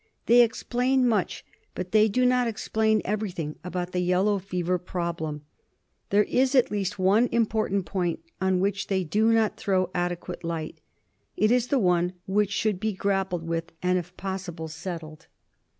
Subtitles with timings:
[0.25, 1.45] They explain much,
[1.75, 5.43] but they do not explain everything about the yellow fever problem.
[6.09, 10.81] There is at least one important point on which they do not throw adequate light.
[11.37, 15.27] It is one which should be grappled with, and if possible settled.